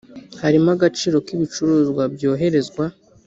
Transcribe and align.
harimo 0.41 0.69
agaciro 0.77 1.17
k 1.25 1.27
ibicuruzwa 1.35 2.03
byoherezwa 2.15 2.83